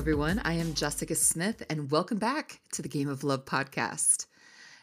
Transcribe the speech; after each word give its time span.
everyone. 0.00 0.40
I 0.46 0.54
am 0.54 0.72
Jessica 0.72 1.14
Smith, 1.14 1.62
and 1.68 1.90
welcome 1.90 2.16
back 2.16 2.62
to 2.72 2.80
the 2.80 2.88
Game 2.88 3.10
of 3.10 3.22
Love 3.22 3.44
podcast. 3.44 4.24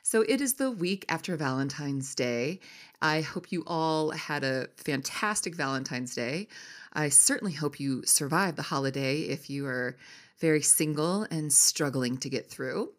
So, 0.04 0.21
it 0.21 0.41
is 0.41 0.54
the 0.54 0.70
week 0.70 1.05
after 1.09 1.36
Valentine's 1.36 2.13
Day. 2.13 2.59
I 3.01 3.21
hope 3.21 3.51
you 3.51 3.64
all 3.65 4.11
had 4.11 4.43
a 4.43 4.68
fantastic 4.75 5.55
Valentine's 5.55 6.14
Day. 6.14 6.47
I 6.93 7.09
certainly 7.09 7.54
hope 7.54 7.79
you 7.79 8.05
survived 8.05 8.59
the 8.59 8.61
holiday 8.61 9.21
if 9.21 9.50
you 9.50 9.65
are 9.65 9.97
very 10.38 10.61
single 10.61 11.23
and 11.31 11.52
struggling 11.52 12.20
to 12.20 12.29
get 12.29 12.47
through. 12.47 12.91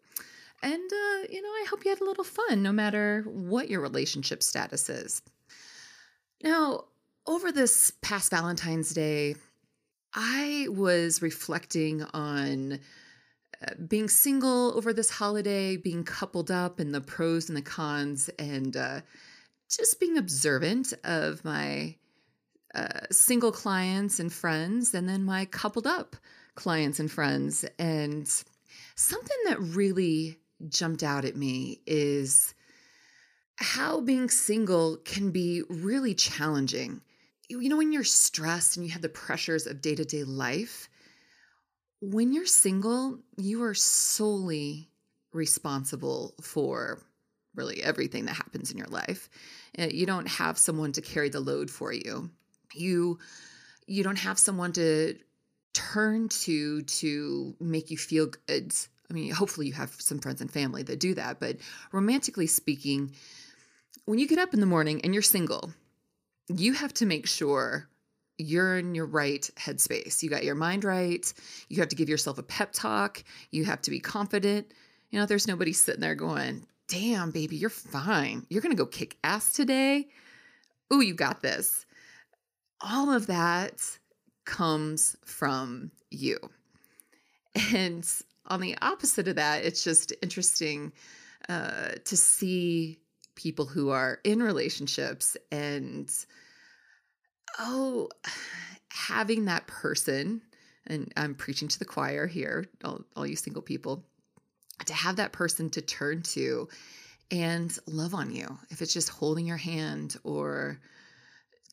And, 0.61 0.73
uh, 0.73 1.27
you 1.29 1.41
know, 1.41 1.47
I 1.47 1.67
hope 1.69 1.85
you 1.85 1.91
had 1.91 2.01
a 2.01 2.05
little 2.05 2.25
fun 2.25 2.61
no 2.61 2.73
matter 2.73 3.23
what 3.27 3.69
your 3.69 3.79
relationship 3.79 4.43
status 4.43 4.89
is. 4.89 5.21
Now, 6.43 6.83
over 7.25 7.53
this 7.53 7.93
past 8.01 8.31
Valentine's 8.31 8.89
Day, 8.89 9.35
I 10.13 10.67
was 10.69 11.21
reflecting 11.21 12.03
on 12.13 12.79
uh, 13.61 13.73
being 13.87 14.09
single 14.09 14.75
over 14.75 14.93
this 14.93 15.09
holiday, 15.09 15.77
being 15.77 16.03
coupled 16.03 16.49
up, 16.49 16.79
and 16.79 16.93
the 16.93 17.01
pros 17.01 17.49
and 17.49 17.57
the 17.57 17.61
cons, 17.61 18.29
and 18.39 18.75
uh, 18.75 19.01
just 19.69 19.99
being 19.99 20.17
observant 20.17 20.93
of 21.03 21.43
my 21.43 21.95
uh, 22.73 23.01
single 23.11 23.51
clients 23.51 24.19
and 24.19 24.31
friends, 24.31 24.93
and 24.93 25.07
then 25.07 25.23
my 25.23 25.45
coupled 25.45 25.87
up 25.87 26.15
clients 26.55 26.99
and 26.99 27.11
friends. 27.11 27.65
And 27.77 28.27
something 28.95 29.37
that 29.45 29.59
really 29.59 30.37
jumped 30.69 31.03
out 31.03 31.25
at 31.25 31.35
me 31.35 31.81
is 31.85 32.53
how 33.57 34.01
being 34.01 34.29
single 34.29 34.97
can 34.97 35.31
be 35.31 35.63
really 35.69 36.13
challenging 36.13 37.01
you 37.49 37.67
know, 37.67 37.77
when 37.77 37.91
you're 37.91 38.03
stressed 38.03 38.77
and 38.77 38.85
you 38.85 38.91
have 38.91 39.01
the 39.01 39.09
pressures 39.09 39.65
of 39.65 39.81
day 39.81 39.95
to 39.95 40.05
day 40.05 40.23
life, 40.23 40.89
when 42.01 42.31
you're 42.31 42.45
single, 42.45 43.19
you 43.37 43.63
are 43.63 43.73
solely 43.73 44.89
responsible 45.33 46.35
for 46.41 47.01
really 47.55 47.83
everything 47.83 48.25
that 48.25 48.35
happens 48.35 48.71
in 48.71 48.77
your 48.77 48.87
life. 48.87 49.29
Uh, 49.77 49.87
you 49.91 50.05
don't 50.05 50.27
have 50.27 50.57
someone 50.57 50.91
to 50.93 51.01
carry 51.01 51.29
the 51.29 51.39
load 51.39 51.69
for 51.69 51.91
you. 51.91 52.29
You 52.73 53.19
you 53.87 54.03
don't 54.03 54.19
have 54.19 54.37
someone 54.37 54.71
to 54.73 55.15
turn 55.73 56.29
to 56.29 56.83
to 56.83 57.55
make 57.59 57.89
you 57.89 57.97
feel 57.97 58.27
good. 58.47 58.73
I 59.09 59.13
mean, 59.13 59.31
hopefully 59.31 59.67
you 59.67 59.73
have 59.73 59.91
some 59.97 60.19
friends 60.19 60.39
and 60.39 60.51
family 60.51 60.83
that 60.83 60.99
do 60.99 61.15
that, 61.15 61.39
but 61.39 61.57
romantically 61.91 62.45
speaking, 62.45 63.15
when 64.05 64.19
you 64.19 64.27
get 64.27 64.37
up 64.37 64.53
in 64.53 64.59
the 64.59 64.67
morning 64.67 65.01
and 65.01 65.13
you're 65.13 65.23
single, 65.23 65.73
you 66.55 66.73
have 66.73 66.93
to 66.95 67.05
make 67.05 67.27
sure 67.27 67.87
you're 68.37 68.77
in 68.77 68.95
your 68.95 69.05
right 69.05 69.49
headspace. 69.57 70.23
You 70.23 70.29
got 70.29 70.43
your 70.43 70.55
mind 70.55 70.83
right. 70.83 71.31
You 71.67 71.79
have 71.79 71.89
to 71.89 71.95
give 71.95 72.09
yourself 72.09 72.37
a 72.37 72.43
pep 72.43 72.71
talk. 72.71 73.23
You 73.51 73.65
have 73.65 73.81
to 73.83 73.91
be 73.91 73.99
confident. 73.99 74.73
You 75.11 75.19
know, 75.19 75.25
there's 75.25 75.47
nobody 75.47 75.73
sitting 75.73 76.01
there 76.01 76.15
going, 76.15 76.65
damn, 76.87 77.31
baby, 77.31 77.57
you're 77.57 77.69
fine. 77.69 78.45
You're 78.49 78.61
going 78.61 78.75
to 78.75 78.81
go 78.81 78.85
kick 78.85 79.17
ass 79.23 79.53
today. 79.53 80.07
Ooh, 80.93 81.01
you 81.01 81.13
got 81.13 81.41
this. 81.41 81.85
All 82.81 83.11
of 83.11 83.27
that 83.27 83.81
comes 84.45 85.15
from 85.25 85.91
you. 86.09 86.37
And 87.73 88.09
on 88.47 88.61
the 88.61 88.77
opposite 88.81 89.27
of 89.27 89.35
that, 89.35 89.65
it's 89.65 89.83
just 89.83 90.13
interesting 90.21 90.93
uh, 91.49 91.91
to 92.05 92.17
see 92.17 92.99
people 93.39 93.65
who 93.65 93.89
are 93.89 94.19
in 94.23 94.43
relationships 94.43 95.37
and 95.51 96.11
oh 97.59 98.09
having 98.91 99.45
that 99.45 99.65
person 99.67 100.41
and 100.87 101.11
i'm 101.15 101.33
preaching 101.33 101.67
to 101.67 101.79
the 101.79 101.85
choir 101.85 102.27
here 102.27 102.65
all, 102.83 103.01
all 103.15 103.25
you 103.25 103.35
single 103.35 103.61
people 103.61 104.03
to 104.85 104.93
have 104.93 105.17
that 105.17 105.31
person 105.31 105.69
to 105.69 105.81
turn 105.81 106.21
to 106.21 106.67
and 107.31 107.77
love 107.85 108.13
on 108.13 108.31
you. 108.31 108.57
If 108.69 108.81
it's 108.81 108.93
just 108.93 109.09
holding 109.09 109.45
your 109.45 109.57
hand 109.57 110.17
or 110.23 110.79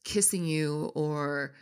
kissing 0.05 0.45
you 0.45 0.93
or 0.95 1.55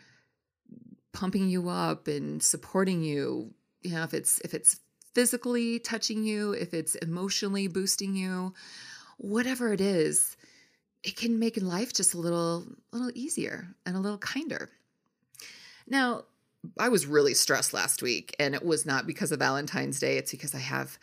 pumping 1.12 1.48
you 1.48 1.68
up 1.68 2.08
and 2.08 2.42
supporting 2.42 3.02
you 3.02 3.54
you 3.82 3.92
know 3.92 4.02
if 4.02 4.12
it's 4.12 4.40
if 4.40 4.52
it's 4.52 4.80
physically 5.14 5.78
touching 5.78 6.24
you 6.24 6.52
if 6.52 6.74
it's 6.74 6.96
emotionally 6.96 7.68
boosting 7.68 8.16
you 8.16 8.52
whatever 9.18 9.72
it 9.72 9.80
is, 9.80 10.36
it 11.02 11.16
can 11.16 11.38
make 11.38 11.60
life 11.60 11.92
just 11.92 12.14
a 12.14 12.18
little 12.18 12.66
little 12.92 13.10
easier 13.14 13.68
and 13.84 13.96
a 13.96 14.00
little 14.00 14.18
kinder. 14.18 14.70
Now, 15.86 16.24
I 16.78 16.88
was 16.88 17.06
really 17.06 17.34
stressed 17.34 17.74
last 17.74 18.02
week 18.02 18.34
and 18.38 18.54
it 18.54 18.64
was 18.64 18.86
not 18.86 19.06
because 19.06 19.32
of 19.32 19.38
Valentine's 19.38 20.00
Day, 20.00 20.16
it's 20.16 20.30
because 20.30 20.54
I 20.54 20.58
have 20.58 20.98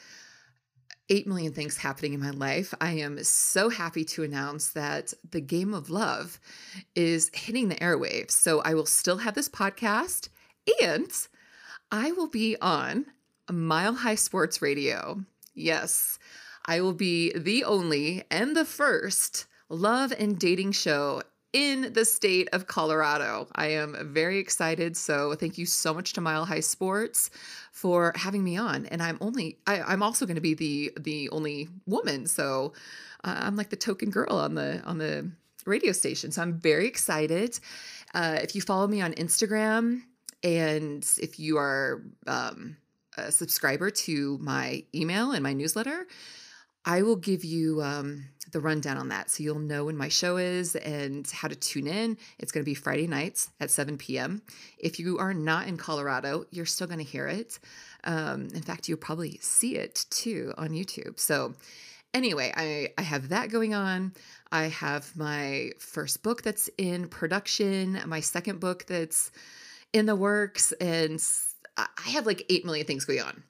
8 1.09 1.27
million 1.27 1.51
things 1.51 1.77
happening 1.77 2.13
in 2.13 2.21
my 2.21 2.29
life. 2.29 2.73
I 2.79 2.93
am 2.93 3.21
so 3.23 3.69
happy 3.69 4.05
to 4.05 4.23
announce 4.23 4.69
that 4.69 5.13
the 5.29 5.41
game 5.41 5.73
of 5.73 5.89
love 5.89 6.39
is 6.95 7.29
hitting 7.33 7.67
the 7.67 7.75
airwaves. 7.75 8.31
So 8.31 8.61
I 8.61 8.73
will 8.73 8.85
still 8.85 9.17
have 9.17 9.35
this 9.35 9.49
podcast 9.49 10.29
and 10.81 11.11
I 11.91 12.13
will 12.13 12.29
be 12.29 12.55
on 12.61 13.05
Mile 13.51 13.93
High 13.93 14.15
Sports 14.15 14.61
Radio. 14.61 15.25
Yes, 15.53 16.17
I 16.65 16.81
will 16.81 16.93
be 16.93 17.31
the 17.33 17.63
only 17.63 18.23
and 18.29 18.55
the 18.55 18.65
first 18.65 19.45
love 19.69 20.13
and 20.17 20.37
dating 20.37 20.73
show 20.73 21.21
in 21.53 21.91
the 21.93 22.05
state 22.05 22.47
of 22.53 22.67
Colorado. 22.67 23.47
I 23.55 23.67
am 23.67 24.13
very 24.13 24.37
excited. 24.37 24.95
So 24.95 25.35
thank 25.35 25.57
you 25.57 25.65
so 25.65 25.93
much 25.93 26.13
to 26.13 26.21
Mile 26.21 26.45
High 26.45 26.61
Sports 26.61 27.29
for 27.71 28.13
having 28.15 28.43
me 28.43 28.57
on. 28.57 28.85
And 28.85 29.01
I'm 29.01 29.17
only 29.21 29.57
I, 29.67 29.93
am 29.93 30.03
also 30.03 30.25
going 30.25 30.35
to 30.35 30.41
be 30.41 30.53
the 30.53 30.93
the 30.99 31.29
only 31.29 31.67
woman. 31.85 32.27
So 32.27 32.73
uh, 33.23 33.35
I'm 33.39 33.55
like 33.55 33.69
the 33.69 33.75
token 33.75 34.09
girl 34.09 34.33
on 34.33 34.55
the 34.55 34.81
on 34.85 34.97
the 34.97 35.29
radio 35.65 35.91
station. 35.91 36.31
So 36.31 36.41
I'm 36.41 36.53
very 36.53 36.87
excited. 36.87 37.59
Uh, 38.13 38.39
if 38.41 38.55
you 38.55 38.61
follow 38.61 38.87
me 38.87 39.01
on 39.01 39.13
Instagram 39.13 40.01
and 40.43 41.07
if 41.21 41.39
you 41.39 41.57
are 41.57 42.01
um, 42.27 42.77
a 43.17 43.31
subscriber 43.31 43.89
to 43.91 44.37
my 44.39 44.83
email 44.95 45.31
and 45.31 45.43
my 45.43 45.53
newsletter, 45.53 46.07
I 46.85 47.03
will 47.03 47.15
give 47.15 47.43
you 47.43 47.81
um, 47.81 48.25
the 48.51 48.59
rundown 48.59 48.97
on 48.97 49.09
that. 49.09 49.29
So 49.29 49.43
you'll 49.43 49.59
know 49.59 49.85
when 49.85 49.97
my 49.97 50.09
show 50.09 50.37
is 50.37 50.75
and 50.75 51.29
how 51.29 51.47
to 51.47 51.55
tune 51.55 51.87
in. 51.87 52.17
It's 52.39 52.51
going 52.51 52.63
to 52.63 52.69
be 52.69 52.73
Friday 52.73 53.07
nights 53.07 53.49
at 53.59 53.71
7 53.71 53.97
p.m. 53.97 54.41
If 54.77 54.99
you 54.99 55.17
are 55.19 55.33
not 55.33 55.67
in 55.67 55.77
Colorado, 55.77 56.45
you're 56.51 56.65
still 56.65 56.87
going 56.87 56.99
to 56.99 57.05
hear 57.05 57.27
it. 57.27 57.59
Um, 58.03 58.49
in 58.53 58.61
fact, 58.61 58.89
you'll 58.89 58.97
probably 58.97 59.37
see 59.41 59.77
it 59.77 60.05
too 60.09 60.53
on 60.57 60.69
YouTube. 60.69 61.19
So, 61.19 61.53
anyway, 62.13 62.51
I, 62.55 62.89
I 62.97 63.03
have 63.03 63.29
that 63.29 63.49
going 63.49 63.73
on. 63.73 64.13
I 64.51 64.63
have 64.63 65.15
my 65.15 65.71
first 65.77 66.23
book 66.23 66.41
that's 66.41 66.69
in 66.77 67.07
production, 67.07 68.01
my 68.07 68.19
second 68.19 68.59
book 68.59 68.85
that's 68.87 69.31
in 69.93 70.07
the 70.07 70.15
works, 70.15 70.71
and 70.73 71.21
I 71.77 71.87
have 71.97 72.25
like 72.25 72.45
8 72.49 72.65
million 72.65 72.87
things 72.87 73.05
going 73.05 73.21
on. 73.21 73.43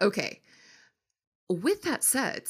Okay. 0.00 0.40
With 1.48 1.82
that 1.82 2.04
said, 2.04 2.44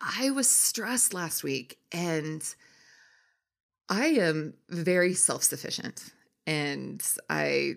I 0.00 0.30
was 0.30 0.48
stressed 0.50 1.14
last 1.14 1.42
week 1.42 1.78
and 1.92 2.42
I 3.88 4.06
am 4.06 4.54
very 4.68 5.14
self-sufficient 5.14 6.12
and 6.46 7.02
I 7.30 7.76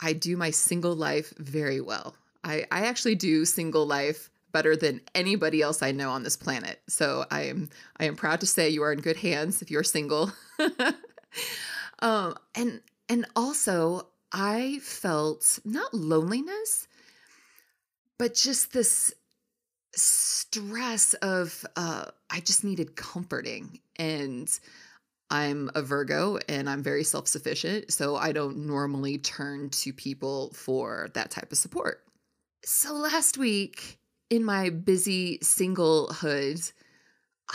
I 0.00 0.12
do 0.12 0.36
my 0.36 0.50
single 0.50 0.94
life 0.94 1.32
very 1.38 1.80
well. 1.80 2.14
I, 2.42 2.66
I 2.70 2.86
actually 2.86 3.14
do 3.14 3.44
single 3.44 3.86
life 3.86 4.30
better 4.52 4.76
than 4.76 5.00
anybody 5.14 5.62
else 5.62 5.82
I 5.82 5.92
know 5.92 6.10
on 6.10 6.22
this 6.22 6.36
planet. 6.36 6.80
So 6.88 7.24
I 7.30 7.42
am 7.42 7.70
I 7.98 8.04
am 8.04 8.16
proud 8.16 8.40
to 8.40 8.46
say 8.46 8.68
you 8.68 8.82
are 8.82 8.92
in 8.92 9.00
good 9.00 9.16
hands 9.16 9.62
if 9.62 9.70
you're 9.70 9.84
single. 9.84 10.32
um, 12.00 12.34
and 12.54 12.80
and 13.08 13.26
also 13.34 14.08
I 14.32 14.78
felt 14.82 15.58
not 15.64 15.94
loneliness, 15.94 16.86
but 18.18 18.34
just 18.34 18.72
this 18.72 19.14
stress 19.96 21.14
of 21.14 21.64
uh, 21.76 22.06
I 22.30 22.40
just 22.40 22.64
needed 22.64 22.96
comforting. 22.96 23.80
And 23.96 24.50
I'm 25.30 25.70
a 25.74 25.82
Virgo 25.82 26.38
and 26.48 26.68
I'm 26.68 26.82
very 26.82 27.04
self 27.04 27.28
sufficient. 27.28 27.92
So 27.92 28.16
I 28.16 28.32
don't 28.32 28.66
normally 28.66 29.18
turn 29.18 29.70
to 29.70 29.92
people 29.92 30.52
for 30.52 31.08
that 31.14 31.30
type 31.30 31.50
of 31.52 31.58
support. 31.58 32.02
So 32.64 32.94
last 32.94 33.36
week, 33.36 33.98
in 34.30 34.44
my 34.44 34.70
busy 34.70 35.38
singlehood, 35.38 36.72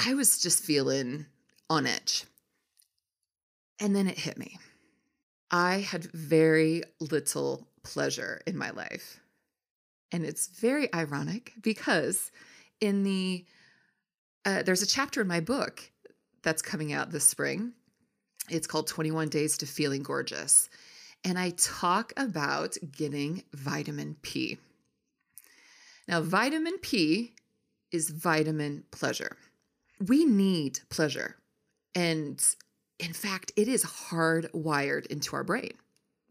I 0.05 0.13
was 0.13 0.39
just 0.39 0.63
feeling 0.63 1.25
on 1.69 1.87
edge. 1.87 2.25
And 3.79 3.95
then 3.95 4.07
it 4.07 4.19
hit 4.19 4.37
me. 4.37 4.57
I 5.51 5.79
had 5.79 6.03
very 6.11 6.83
little 6.99 7.67
pleasure 7.83 8.41
in 8.45 8.57
my 8.57 8.69
life. 8.71 9.19
And 10.11 10.25
it's 10.25 10.47
very 10.47 10.93
ironic 10.93 11.53
because 11.61 12.31
in 12.81 13.03
the 13.03 13.45
uh, 14.45 14.63
there's 14.63 14.81
a 14.81 14.87
chapter 14.87 15.21
in 15.21 15.27
my 15.27 15.39
book 15.39 15.91
that's 16.43 16.61
coming 16.61 16.93
out 16.93 17.11
this 17.11 17.25
spring. 17.25 17.73
It's 18.49 18.67
called 18.67 18.87
21 18.87 19.29
Days 19.29 19.57
to 19.59 19.65
Feeling 19.65 20.03
Gorgeous. 20.03 20.69
and 21.25 21.37
I 21.37 21.51
talk 21.51 22.13
about 22.15 22.77
getting 22.95 23.43
vitamin 23.53 24.15
P. 24.21 24.57
Now, 26.07 26.21
vitamin 26.21 26.77
P 26.81 27.33
is 27.91 28.09
vitamin 28.09 28.83
pleasure. 28.91 29.37
We 30.07 30.25
need 30.25 30.79
pleasure. 30.89 31.35
And 31.93 32.41
in 32.99 33.13
fact, 33.13 33.51
it 33.55 33.67
is 33.67 33.83
hardwired 33.83 35.05
into 35.07 35.35
our 35.35 35.43
brain. 35.43 35.73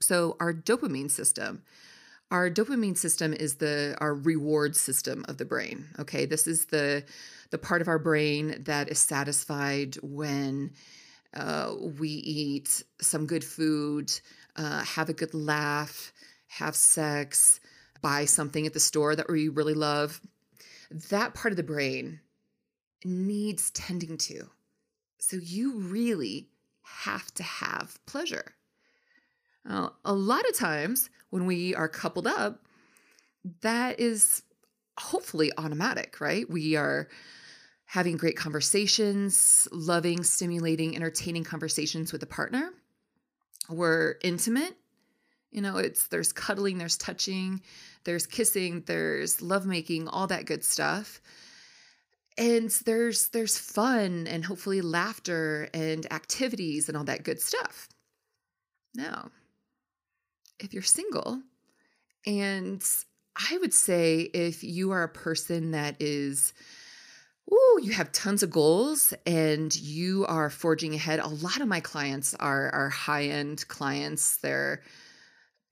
So, 0.00 0.36
our 0.40 0.52
dopamine 0.52 1.10
system, 1.10 1.62
our 2.30 2.50
dopamine 2.50 2.96
system 2.96 3.32
is 3.32 3.56
the 3.56 3.96
our 4.00 4.14
reward 4.14 4.76
system 4.76 5.24
of 5.28 5.38
the 5.38 5.44
brain. 5.44 5.86
Okay, 5.98 6.26
this 6.26 6.46
is 6.46 6.66
the 6.66 7.04
the 7.50 7.58
part 7.58 7.80
of 7.80 7.88
our 7.88 7.98
brain 7.98 8.62
that 8.64 8.90
is 8.90 8.98
satisfied 8.98 9.96
when 10.02 10.72
uh, 11.34 11.74
we 11.98 12.08
eat 12.08 12.82
some 13.00 13.26
good 13.26 13.44
food, 13.44 14.12
uh, 14.56 14.84
have 14.84 15.08
a 15.08 15.14
good 15.14 15.32
laugh, 15.34 16.12
have 16.48 16.76
sex, 16.76 17.60
buy 18.02 18.24
something 18.24 18.66
at 18.66 18.74
the 18.74 18.80
store 18.80 19.16
that 19.16 19.30
we 19.30 19.48
really 19.48 19.74
love. 19.74 20.20
That 21.10 21.34
part 21.34 21.52
of 21.52 21.56
the 21.56 21.62
brain 21.62 22.20
needs 23.04 23.70
tending 23.70 24.18
to. 24.18 24.48
So 25.18 25.36
you 25.36 25.78
really 25.78 26.48
have 26.82 27.32
to 27.34 27.42
have 27.42 27.98
pleasure. 28.06 28.54
Now, 29.64 29.94
a 30.04 30.12
lot 30.12 30.48
of 30.48 30.56
times 30.56 31.10
when 31.30 31.46
we 31.46 31.74
are 31.74 31.88
coupled 31.88 32.26
up, 32.26 32.64
that 33.62 34.00
is 34.00 34.42
hopefully 34.98 35.52
automatic, 35.56 36.20
right? 36.20 36.48
We 36.48 36.76
are 36.76 37.08
having 37.84 38.16
great 38.16 38.36
conversations, 38.36 39.66
loving, 39.72 40.22
stimulating, 40.22 40.94
entertaining 40.94 41.44
conversations 41.44 42.12
with 42.12 42.22
a 42.22 42.26
partner. 42.26 42.70
We're 43.68 44.16
intimate. 44.22 44.76
You 45.50 45.62
know, 45.62 45.78
it's 45.78 46.08
there's 46.08 46.32
cuddling, 46.32 46.76
there's 46.76 46.98
touching, 46.98 47.62
there's 48.04 48.26
kissing, 48.26 48.82
there's 48.86 49.40
lovemaking, 49.40 50.08
all 50.08 50.26
that 50.26 50.44
good 50.44 50.64
stuff. 50.64 51.22
And 52.36 52.70
there's 52.84 53.30
there's 53.30 53.58
fun 53.58 54.26
and 54.26 54.44
hopefully 54.44 54.82
laughter 54.82 55.68
and 55.72 56.10
activities 56.12 56.88
and 56.88 56.96
all 56.96 57.04
that 57.04 57.24
good 57.24 57.40
stuff. 57.40 57.88
Now, 58.94 59.30
if 60.60 60.72
you're 60.72 60.82
single, 60.82 61.42
and 62.26 62.84
I 63.36 63.58
would 63.58 63.74
say 63.74 64.20
if 64.20 64.64
you 64.64 64.90
are 64.90 65.04
a 65.04 65.08
person 65.08 65.72
that 65.72 65.96
is 66.00 66.52
Ooh, 67.50 67.80
you 67.82 67.92
have 67.92 68.12
tons 68.12 68.42
of 68.42 68.50
goals 68.50 69.14
and 69.24 69.74
you 69.74 70.26
are 70.26 70.50
forging 70.50 70.94
ahead. 70.94 71.18
A 71.18 71.28
lot 71.28 71.60
of 71.60 71.68
my 71.68 71.80
clients 71.80 72.34
are, 72.34 72.70
are 72.74 72.90
high 72.90 73.24
end 73.24 73.66
clients. 73.68 74.36
They're 74.36 74.82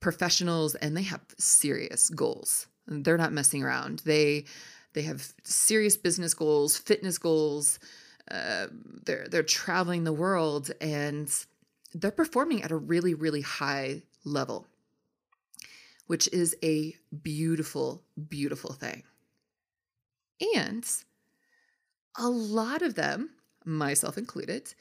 professionals 0.01 0.75
and 0.77 0.97
they 0.97 1.03
have 1.03 1.21
serious 1.39 2.09
goals. 2.09 2.67
They're 2.87 3.19
not 3.19 3.33
messing 3.33 3.63
around. 3.63 4.01
They 4.05 4.45
they 4.95 5.03
have 5.03 5.35
serious 5.45 5.99
business 5.99 6.33
goals, 6.33 6.79
fitness 6.79 7.19
goals. 7.19 7.79
Uh, 8.31 8.69
they're 9.05 9.27
they're 9.29 9.43
traveling 9.43 10.05
the 10.05 10.13
world 10.13 10.71
and 10.81 11.31
they're 11.93 12.11
performing 12.11 12.63
at 12.63 12.71
a 12.71 12.77
really 12.77 13.13
really 13.15 13.43
high 13.43 14.03
level 14.25 14.67
which 16.07 16.29
is 16.33 16.57
a 16.63 16.95
beautiful, 17.23 18.03
beautiful 18.29 18.73
thing. 18.73 19.03
And 20.55 20.87
a 22.17 22.29
lot 22.29 22.83
of 22.83 22.95
them, 22.95 23.31
myself 23.65 24.19
included, 24.19 24.75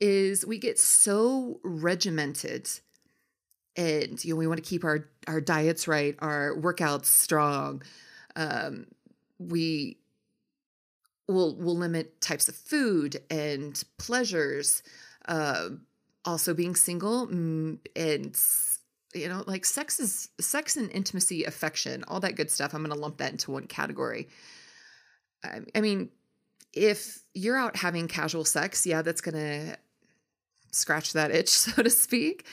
is 0.00 0.46
we 0.46 0.58
get 0.58 0.78
so 0.78 1.60
regimented 1.62 2.68
and 3.76 4.24
you 4.24 4.34
know 4.34 4.38
we 4.38 4.46
want 4.46 4.62
to 4.62 4.68
keep 4.68 4.84
our 4.84 5.08
our 5.26 5.40
diets 5.40 5.88
right 5.88 6.16
our 6.20 6.54
workouts 6.56 7.06
strong 7.06 7.82
um, 8.36 8.86
we 9.38 9.96
will 11.28 11.54
will 11.56 11.76
limit 11.76 12.20
types 12.20 12.48
of 12.48 12.54
food 12.54 13.20
and 13.30 13.84
pleasures 13.98 14.82
uh, 15.26 15.68
also 16.24 16.54
being 16.54 16.74
single 16.74 17.28
mm, 17.28 17.78
and 17.94 18.36
you 19.14 19.28
know, 19.28 19.44
like 19.46 19.64
sex 19.64 20.00
is 20.00 20.28
sex 20.40 20.76
and 20.76 20.90
intimacy, 20.90 21.44
affection, 21.44 22.04
all 22.08 22.20
that 22.20 22.36
good 22.36 22.50
stuff. 22.50 22.74
I'm 22.74 22.82
going 22.82 22.94
to 22.94 23.00
lump 23.00 23.18
that 23.18 23.32
into 23.32 23.50
one 23.50 23.66
category. 23.66 24.28
I, 25.42 25.60
I 25.74 25.80
mean, 25.80 26.10
if 26.72 27.22
you're 27.34 27.56
out 27.56 27.76
having 27.76 28.08
casual 28.08 28.44
sex, 28.44 28.86
yeah, 28.86 29.02
that's 29.02 29.20
going 29.20 29.34
to 29.34 29.78
scratch 30.72 31.14
that 31.14 31.30
itch, 31.30 31.48
so 31.48 31.82
to 31.82 31.90
speak. 31.90 32.46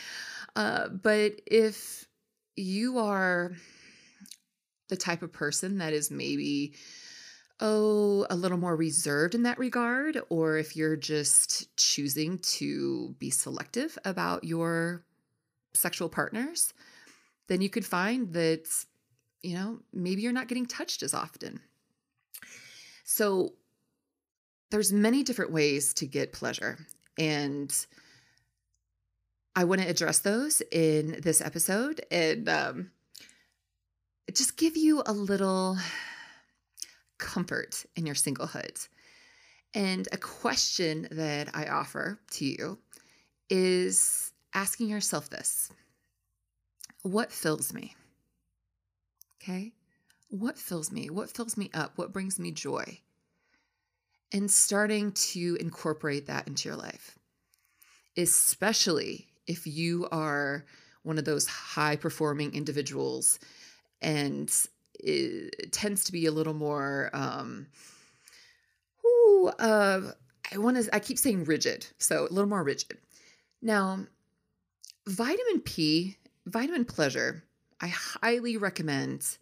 Uh, 0.56 0.88
but 0.88 1.42
if 1.46 2.08
you 2.56 3.00
are 3.00 3.52
the 4.88 4.96
type 4.96 5.22
of 5.22 5.34
person 5.34 5.80
that 5.80 5.94
is 5.94 6.10
maybe 6.12 6.74
oh 7.60 8.26
a 8.30 8.36
little 8.36 8.58
more 8.58 8.76
reserved 8.76 9.34
in 9.34 9.44
that 9.44 9.58
regard 9.58 10.20
or 10.30 10.58
if 10.58 10.76
you're 10.76 10.98
just 10.98 11.76
choosing 11.78 12.38
to 12.40 13.16
be 13.18 13.30
selective 13.30 13.98
about 14.06 14.44
your 14.44 15.04
sexual 15.76 16.10
partners, 16.10 16.74
then 17.48 17.62
you 17.62 17.70
could 17.70 17.86
find 17.86 18.34
that, 18.34 18.68
you 19.42 19.56
know, 19.56 19.80
maybe 19.94 20.22
you're 20.22 20.32
not 20.32 20.48
getting 20.48 20.66
touched 20.66 21.04
as 21.04 21.14
often. 21.14 21.60
So 23.04 23.54
there's 24.72 24.92
many 24.92 25.24
different 25.24 25.52
ways 25.52 25.94
to 25.96 26.08
get 26.08 26.34
pleasure. 26.34 26.80
And 27.18 27.74
I 29.56 29.64
want 29.64 29.82
to 29.82 29.88
address 29.88 30.20
those 30.20 30.62
in 30.72 31.20
this 31.22 31.40
episode 31.40 32.02
and 32.12 32.50
um, 32.50 32.92
just 34.34 34.58
give 34.58 34.76
you 34.76 35.04
a 35.06 35.14
little 35.14 35.78
comfort 37.18 37.86
in 37.96 38.06
your 38.06 38.16
singlehood. 38.16 38.88
And 39.74 40.08
a 40.12 40.18
question 40.18 41.08
that 41.12 41.50
I 41.54 41.68
offer 41.68 42.20
to 42.32 42.46
you 42.46 42.80
is 43.50 44.32
asking 44.56 44.88
yourself 44.90 45.30
this 45.30 45.70
What 47.04 47.32
fills 47.32 47.74
me? 47.74 47.96
Okay. 49.42 49.74
What 50.30 50.58
fills 50.58 50.92
me? 50.92 51.12
What 51.12 51.30
fills 51.30 51.56
me 51.56 51.70
up? 51.74 51.98
What 51.98 52.12
brings 52.12 52.40
me 52.40 52.52
joy? 52.52 53.00
And 54.32 54.50
starting 54.50 55.12
to 55.12 55.56
incorporate 55.60 56.26
that 56.28 56.48
into 56.48 56.68
your 56.68 56.78
life, 56.78 57.20
especially 58.18 59.28
if 59.46 59.68
you 59.68 60.08
are 60.12 60.66
one 61.04 61.20
of 61.20 61.26
those 61.26 61.46
high 61.46 61.96
performing 61.96 62.56
individuals 62.56 63.40
and 64.02 64.52
it 65.00 65.72
tends 65.72 66.06
to 66.06 66.12
be 66.12 66.26
a 66.26 66.32
little 66.32 66.54
more 66.54 67.12
um 67.14 67.68
ooh, 69.06 69.52
uh, 69.60 70.12
I 70.52 70.58
want 70.58 70.84
to 70.84 70.96
I 70.96 71.00
keep 71.00 71.20
saying 71.20 71.46
rigid, 71.46 71.86
so 71.98 72.24
a 72.24 72.34
little 72.34 72.50
more 72.50 72.64
rigid. 72.64 72.98
Now, 73.62 74.06
Vitamin 75.08 75.62
P, 75.62 76.18
vitamin 76.48 76.84
pleasure, 76.84 77.44
I 77.80 77.88
highly 77.88 78.58
recommend 78.58 79.38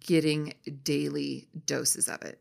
getting 0.00 0.52
daily 0.84 1.48
doses 1.64 2.08
of 2.08 2.22
it. 2.22 2.40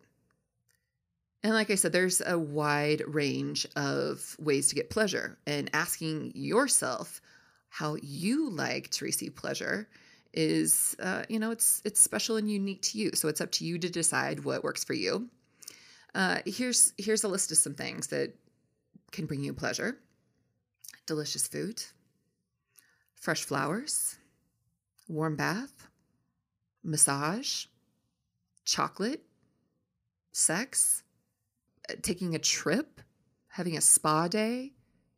And 1.43 1.53
like 1.53 1.69
I 1.69 1.75
said, 1.75 1.93
there's 1.93 2.21
a 2.25 2.37
wide 2.37 3.03
range 3.07 3.67
of 3.75 4.35
ways 4.39 4.67
to 4.69 4.75
get 4.75 4.89
pleasure, 4.89 5.37
and 5.45 5.69
asking 5.73 6.31
yourself 6.35 7.21
how 7.69 7.97
you 8.01 8.49
like 8.49 8.89
to 8.91 9.05
receive 9.05 9.35
pleasure 9.35 9.87
is, 10.33 10.95
uh, 10.99 11.23
you 11.29 11.39
know, 11.39 11.51
it's 11.51 11.81
it's 11.85 12.01
special 12.01 12.35
and 12.35 12.51
unique 12.51 12.81
to 12.81 12.97
you. 12.97 13.11
So 13.13 13.27
it's 13.27 13.41
up 13.41 13.51
to 13.53 13.65
you 13.65 13.77
to 13.77 13.89
decide 13.89 14.43
what 14.43 14.63
works 14.63 14.83
for 14.83 14.93
you. 14.93 15.29
Uh, 16.15 16.39
here's 16.45 16.93
here's 16.97 17.23
a 17.23 17.27
list 17.27 17.51
of 17.51 17.57
some 17.57 17.75
things 17.75 18.07
that 18.07 18.33
can 19.11 19.27
bring 19.27 19.43
you 19.43 19.53
pleasure: 19.53 19.99
delicious 21.05 21.47
food, 21.47 21.81
fresh 23.15 23.43
flowers, 23.43 24.17
warm 25.07 25.35
bath, 25.35 25.87
massage, 26.83 27.65
chocolate, 28.65 29.23
sex, 30.31 31.03
uh, 31.89 31.95
taking 32.01 32.35
a 32.35 32.39
trip, 32.39 33.01
having 33.47 33.77
a 33.77 33.81
spa 33.81 34.27
day, 34.27 34.73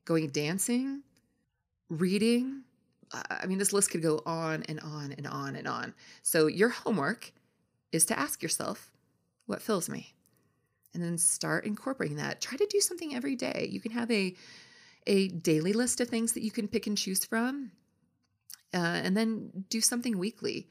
going 0.05 0.29
dancing, 0.29 1.03
reading. 1.89 2.63
I 3.11 3.45
mean, 3.45 3.57
this 3.57 3.73
list 3.73 3.91
could 3.91 4.01
go 4.01 4.21
on 4.25 4.63
and 4.63 4.79
on 4.81 5.13
and 5.13 5.27
on 5.27 5.55
and 5.55 5.67
on. 5.67 5.93
So, 6.23 6.47
your 6.47 6.69
homework 6.69 7.31
is 7.91 8.05
to 8.07 8.19
ask 8.19 8.43
yourself, 8.43 8.91
what 9.45 9.61
fills 9.61 9.87
me? 9.87 10.13
And 10.93 11.01
then 11.01 11.17
start 11.17 11.65
incorporating 11.65 12.17
that. 12.17 12.41
Try 12.41 12.57
to 12.57 12.67
do 12.69 12.81
something 12.81 13.15
every 13.15 13.35
day. 13.35 13.69
You 13.71 13.79
can 13.79 13.91
have 13.91 14.11
a 14.11 14.35
a 15.05 15.29
daily 15.29 15.71
list 15.71 16.01
of 16.01 16.09
things 16.09 16.33
that 16.33 16.43
you 16.43 16.51
can 16.51 16.67
pick 16.67 16.85
and 16.85 16.97
choose 16.97 17.23
from 17.23 17.71
uh, 18.77 19.01
and 19.03 19.17
then 19.17 19.65
do 19.69 19.81
something 19.81 20.19
weekly. 20.19 20.67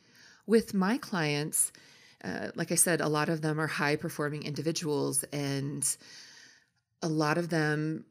With 0.47 0.75
my 0.75 0.97
clients, 0.97 1.73
uh, 2.25 2.49
like 2.55 2.71
I 2.71 2.77
said, 2.77 3.01
a 3.01 3.09
lot 3.09 3.29
of 3.29 3.43
them 3.43 3.61
are 3.61 3.67
high 3.67 3.97
performing 3.97 4.45
individuals, 4.45 5.25
and 5.33 5.85
a 7.03 7.09
lot 7.09 7.37
of 7.37 7.49
them 7.49 8.05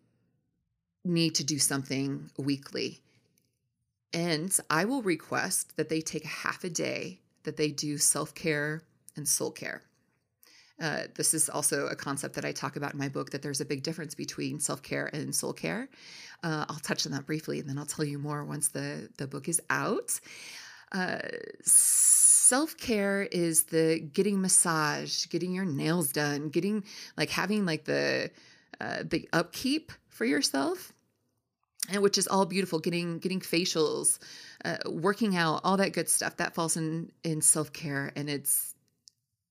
need 1.06 1.36
to 1.36 1.46
do 1.46 1.60
something 1.60 2.30
weekly. 2.38 3.00
And 4.12 4.58
I 4.70 4.84
will 4.84 5.02
request 5.02 5.78
that 5.78 5.88
they 5.88 6.02
take 6.02 6.26
a 6.26 6.40
half 6.44 6.66
a 6.66 6.70
day 6.70 7.20
that 7.44 7.56
they 7.56 7.70
do 7.70 7.98
self 7.98 8.36
care 8.36 8.82
and 9.16 9.26
soul 9.26 9.52
care. 9.52 9.82
Uh, 10.82 11.04
this 11.16 11.34
is 11.34 11.50
also 11.50 11.88
a 11.88 11.96
concept 11.96 12.36
that 12.36 12.44
I 12.44 12.52
talk 12.52 12.76
about 12.76 12.94
in 12.94 13.00
my 13.00 13.08
book 13.08 13.32
that 13.32 13.42
there's 13.42 13.62
a 13.62 13.66
big 13.66 13.84
difference 13.84 14.14
between 14.14 14.60
self 14.60 14.82
care 14.82 15.10
and 15.14 15.34
soul 15.34 15.54
care. 15.54 15.88
Uh, 16.44 16.66
I'll 16.68 16.80
touch 16.80 17.06
on 17.06 17.14
that 17.14 17.26
briefly 17.26 17.60
and 17.60 17.70
then 17.70 17.78
I'll 17.78 17.86
tell 17.86 18.06
you 18.06 18.20
more 18.20 18.44
once 18.44 18.70
the, 18.70 19.10
the 19.18 19.28
book 19.28 19.48
is 19.48 19.62
out. 19.70 20.20
Uh, 20.92 21.20
self 21.64 22.78
care 22.78 23.24
is 23.32 23.64
the 23.64 24.00
getting 24.00 24.42
massage, 24.42 25.28
getting 25.28 25.54
your 25.54 25.66
nails 25.66 26.12
done, 26.12 26.50
getting 26.50 26.84
like 27.18 27.30
having 27.30 27.66
like 27.66 27.86
the 27.86 28.32
uh, 28.82 29.04
the 29.04 29.30
upkeep 29.32 29.92
for 30.10 30.26
yourself 30.26 30.92
and 31.90 32.02
which 32.02 32.18
is 32.18 32.28
all 32.28 32.46
beautiful 32.46 32.80
getting 32.80 33.20
getting 33.20 33.40
facials 33.40 34.20
uh, 34.64 34.78
working 34.88 35.36
out 35.36 35.62
all 35.64 35.78
that 35.78 35.94
good 35.94 36.10
stuff 36.10 36.38
that 36.38 36.54
falls 36.54 36.78
in 36.78 37.12
in 37.24 37.42
self-care 37.42 38.12
and 38.16 38.30
it's 38.30 38.74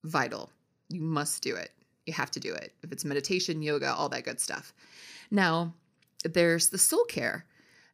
vital 0.05 0.51
you 0.95 1.01
must 1.01 1.43
do 1.43 1.55
it. 1.55 1.71
You 2.07 2.13
have 2.13 2.31
to 2.33 2.41
do 2.41 2.53
it. 2.53 2.73
If 2.83 2.93
it's 2.93 3.05
meditation 3.05 3.63
yoga 3.63 3.93
all 3.93 4.09
that 4.11 4.25
good 4.25 4.41
stuff. 4.41 4.73
Now 5.31 5.75
there's 6.25 6.69
the 6.69 6.79
soul 6.79 7.05
care 7.05 7.45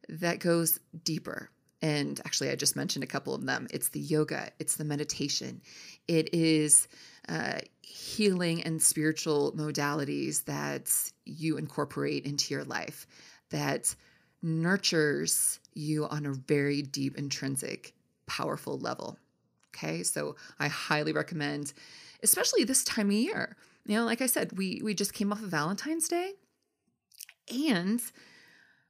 that 0.09 0.39
goes 0.39 0.79
deeper. 1.03 1.49
And 1.81 2.19
actually 2.25 2.49
i 2.51 2.55
just 2.55 2.75
mentioned 2.75 3.03
a 3.03 3.07
couple 3.07 3.33
of 3.33 3.45
them. 3.45 3.67
It's 3.71 3.89
the 3.89 3.99
yoga. 3.99 4.51
It's 4.59 4.75
the 4.75 4.83
meditation. 4.83 5.61
It 6.07 6.33
is 6.33 6.87
uh, 7.27 7.59
healing 7.81 8.63
and 8.63 8.81
spiritual 8.81 9.53
modalities 9.53 10.45
that 10.45 10.91
you 11.25 11.57
incorporate 11.57 12.25
into 12.25 12.53
your 12.53 12.63
life 12.63 13.07
that 13.49 13.95
nurtures 14.41 15.59
you 15.73 16.05
on 16.07 16.25
a 16.25 16.33
very 16.33 16.81
deep, 16.81 17.17
intrinsic, 17.17 17.93
powerful 18.25 18.77
level. 18.79 19.17
Okay, 19.73 20.03
so 20.03 20.35
I 20.59 20.67
highly 20.67 21.13
recommend, 21.13 21.73
especially 22.23 22.63
this 22.63 22.83
time 22.83 23.07
of 23.07 23.13
year. 23.13 23.55
You 23.85 23.97
know, 23.97 24.05
like 24.05 24.21
I 24.21 24.27
said, 24.27 24.57
we 24.57 24.81
we 24.83 24.93
just 24.93 25.13
came 25.13 25.31
off 25.31 25.41
of 25.41 25.49
Valentine's 25.49 26.07
Day, 26.07 26.33
and 27.51 28.01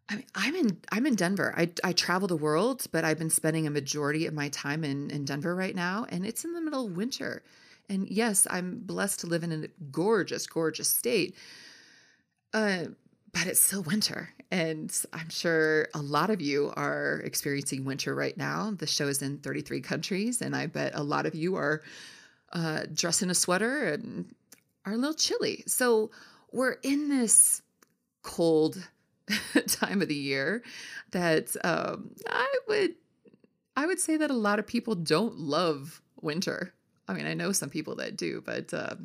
I 0.10 0.16
mean, 0.18 0.26
I'm 0.36 0.56
in 0.56 0.78
I'm 0.92 1.06
in 1.06 1.16
Denver. 1.16 1.54
I 1.58 1.70
I 1.84 1.94
travel 1.94 2.28
the 2.28 2.36
world, 2.36 2.86
but 2.92 3.06
I've 3.06 3.18
been 3.18 3.30
spending 3.30 3.68
a 3.68 3.72
majority 3.72 4.26
of 4.26 4.34
my 4.34 4.50
time 4.50 4.84
in 4.84 5.10
in 5.10 5.26
Denver 5.26 5.56
right 5.56 5.76
now, 5.76 6.06
and 6.10 6.26
it's 6.26 6.44
in 6.44 6.54
the 6.54 6.62
middle 6.62 6.88
of 6.88 6.98
winter. 6.98 7.44
And 7.90 8.08
yes, 8.10 8.48
I'm 8.50 8.80
blessed 8.80 9.22
to 9.22 9.28
live 9.28 9.44
in 9.44 9.52
a 9.52 9.68
gorgeous, 9.92 10.48
gorgeous 10.48 10.90
state. 10.90 11.36
Uh, 12.54 12.86
but 13.34 13.48
it's 13.48 13.62
still 13.62 13.84
winter. 13.84 14.30
And 14.52 14.94
I'm 15.14 15.30
sure 15.30 15.88
a 15.94 16.02
lot 16.02 16.30
of 16.30 16.42
you 16.42 16.74
are 16.76 17.22
experiencing 17.24 17.86
winter 17.86 18.14
right 18.14 18.36
now. 18.36 18.74
The 18.78 18.88
show 18.88 19.08
is 19.08 19.22
in 19.22 19.38
33 19.38 19.82
countries, 19.82 20.42
and 20.42 20.56
I 20.56 20.68
bet 20.68 20.92
a 20.96 21.04
lot 21.04 21.26
of 21.26 21.36
you 21.36 21.56
are 21.56 21.82
uh, 22.53 22.86
dressed 22.93 23.22
in 23.22 23.29
a 23.29 23.36
sweater 23.36 23.88
and 23.88 24.34
are 24.86 24.93
a 24.93 24.98
little 24.98 25.13
chilly. 25.13 25.63
So 25.67 26.12
we're 26.51 26.77
in 26.84 27.10
this 27.10 27.62
cold 28.24 28.89
time 29.67 30.01
of 30.01 30.08
the 30.08 30.15
year 30.15 30.63
that 31.12 31.55
um, 31.63 32.12
I 32.27 32.48
would 32.67 32.96
I 33.77 33.86
would 33.86 34.00
say 34.00 34.17
that 34.17 34.29
a 34.29 34.36
lot 34.36 34.60
of 34.60 34.67
people 34.67 34.96
don't 34.96 35.38
love 35.38 36.01
winter. 36.22 36.74
I 37.08 37.13
mean, 37.13 37.25
I 37.25 37.34
know 37.34 37.51
some 37.51 37.70
people 37.70 37.96
that 37.96 38.17
do, 38.17 38.43
but 38.46 38.74
uh, 38.74 38.96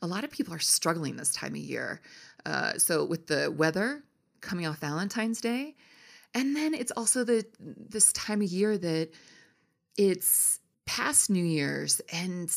a 0.00 0.06
lot 0.06 0.24
of 0.24 0.30
people 0.30 0.54
are 0.54 0.60
struggling 0.60 1.16
this 1.16 1.32
time 1.32 1.52
of 1.52 1.58
year. 1.58 2.00
Uh, 2.46 2.78
so 2.78 3.04
with 3.04 3.26
the 3.26 3.52
weather 3.56 4.02
coming 4.40 4.66
off 4.66 4.78
Valentine's 4.78 5.40
Day, 5.40 5.74
and 6.32 6.54
then 6.54 6.74
it's 6.74 6.92
also 6.92 7.24
the 7.24 7.44
this 7.58 8.12
time 8.12 8.40
of 8.40 8.48
year 8.48 8.78
that 8.78 9.10
it's 9.96 10.59
past 10.90 11.30
New 11.30 11.44
Year's, 11.44 12.00
and 12.12 12.50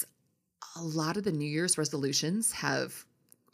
a 0.75 0.81
lot 0.81 1.17
of 1.17 1.23
the 1.23 1.31
New 1.31 1.45
Year's 1.45 1.77
resolutions 1.77 2.51
have 2.51 3.05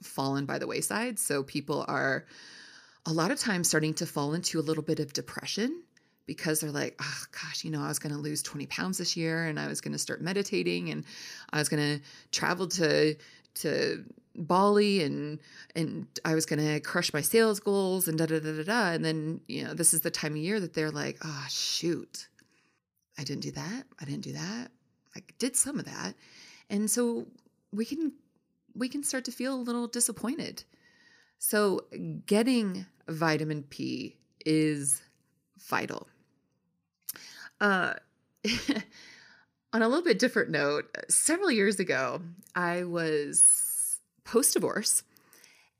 fallen 0.01 0.45
by 0.45 0.57
the 0.57 0.67
wayside. 0.67 1.19
So 1.19 1.43
people 1.43 1.83
are 1.89 2.25
a 3.05 3.11
lot 3.11 3.29
of 3.29 3.37
times 3.37 3.67
starting 3.67 3.93
to 3.95 4.05
fall 4.05 4.33
into 4.33 4.57
a 4.57 4.61
little 4.61 4.81
bit 4.81 5.01
of 5.01 5.11
depression 5.11 5.83
because 6.25 6.61
they're 6.61 6.71
like, 6.71 6.95
oh 7.01 7.23
gosh, 7.33 7.65
you 7.65 7.71
know, 7.71 7.81
I 7.81 7.89
was 7.89 7.99
going 7.99 8.15
to 8.15 8.21
lose 8.21 8.41
20 8.41 8.67
pounds 8.67 8.99
this 8.99 9.17
year 9.17 9.47
and 9.47 9.59
I 9.59 9.67
was 9.67 9.81
going 9.81 9.91
to 9.91 9.99
start 9.99 10.21
meditating 10.21 10.91
and 10.91 11.03
I 11.51 11.59
was 11.59 11.67
going 11.67 11.99
to 11.99 12.05
travel 12.31 12.67
to 12.67 13.17
to 13.55 14.05
Bali 14.33 15.03
and 15.03 15.39
and 15.75 16.07
I 16.23 16.35
was 16.35 16.45
gonna 16.45 16.79
crush 16.79 17.11
my 17.11 17.19
sales 17.19 17.59
goals 17.59 18.07
and 18.07 18.17
da 18.17 18.27
da 18.27 18.39
da 18.39 18.53
da 18.53 18.63
da. 18.63 18.91
And 18.91 19.03
then, 19.03 19.41
you 19.47 19.65
know, 19.65 19.73
this 19.73 19.93
is 19.93 20.01
the 20.01 20.11
time 20.11 20.33
of 20.33 20.37
year 20.37 20.61
that 20.61 20.73
they're 20.73 20.91
like, 20.91 21.17
oh 21.25 21.45
shoot, 21.49 22.28
I 23.19 23.23
didn't 23.23 23.41
do 23.41 23.51
that. 23.51 23.83
I 23.99 24.05
didn't 24.05 24.23
do 24.23 24.31
that. 24.31 24.71
I 25.13 25.21
did 25.39 25.57
some 25.57 25.77
of 25.77 25.85
that. 25.85 26.15
And 26.69 26.89
so 26.89 27.27
we 27.73 27.83
can 27.83 28.13
we 28.73 28.87
can 28.87 29.03
start 29.03 29.25
to 29.25 29.31
feel 29.31 29.55
a 29.55 29.57
little 29.57 29.87
disappointed. 29.87 30.63
So 31.37 31.81
getting 32.25 32.85
vitamin 33.09 33.63
P 33.63 34.15
is 34.45 35.01
vital. 35.67 36.07
Uh 37.59 37.95
on 39.73 39.81
a 39.81 39.87
little 39.87 40.03
bit 40.03 40.17
different 40.17 40.49
note, 40.49 40.85
several 41.09 41.51
years 41.51 41.77
ago, 41.77 42.21
I 42.55 42.83
was 42.83 43.99
post 44.23 44.53
divorce 44.53 45.03